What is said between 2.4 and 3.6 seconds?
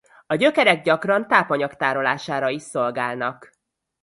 is szolgálnak.